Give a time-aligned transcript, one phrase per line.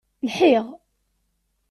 [0.27, 0.65] Lḥiɣ.